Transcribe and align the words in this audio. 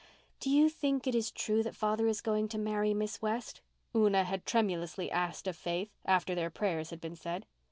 "Do 0.39 0.49
you 0.49 0.67
think 0.67 1.05
it 1.05 1.13
is 1.13 1.29
true 1.29 1.61
that 1.61 1.75
father 1.75 2.07
is 2.07 2.21
going 2.21 2.47
to 2.47 2.57
marry 2.57 2.91
Miss 2.91 3.21
West?" 3.21 3.61
Una 3.95 4.23
had 4.23 4.47
tremulously 4.47 5.11
asked 5.11 5.45
of 5.45 5.55
Faith, 5.55 5.91
after 6.05 6.33
their 6.33 6.49
prayers 6.49 6.89
had 6.89 6.99
been 6.99 7.15
said. 7.15 7.45